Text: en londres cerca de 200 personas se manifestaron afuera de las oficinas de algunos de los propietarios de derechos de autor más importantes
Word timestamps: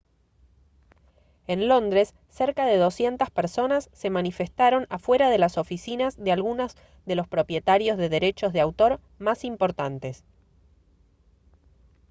en 1.45 1.67
londres 1.67 2.15
cerca 2.29 2.65
de 2.65 2.77
200 2.77 3.29
personas 3.29 3.91
se 3.93 4.09
manifestaron 4.09 4.87
afuera 4.89 5.29
de 5.29 5.37
las 5.37 5.59
oficinas 5.59 6.17
de 6.17 6.31
algunos 6.31 6.75
de 7.05 7.13
los 7.13 7.27
propietarios 7.27 7.99
de 7.99 8.09
derechos 8.09 8.51
de 8.51 8.61
autor 8.61 8.99
más 9.19 9.43
importantes 9.43 10.23